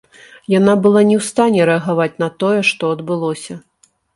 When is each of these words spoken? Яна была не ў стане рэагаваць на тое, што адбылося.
Яна 0.59 0.73
была 0.85 1.03
не 1.09 1.15
ў 1.19 1.27
стане 1.31 1.67
рэагаваць 1.71 2.17
на 2.25 2.31
тое, 2.45 2.59
што 2.71 2.83
адбылося. 2.99 3.63